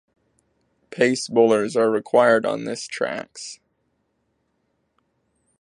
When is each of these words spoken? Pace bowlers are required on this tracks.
Pace 0.89 1.27
bowlers 1.27 1.75
are 1.77 1.91
required 1.91 2.43
on 2.43 2.63
this 2.63 2.87
tracks. 2.87 3.59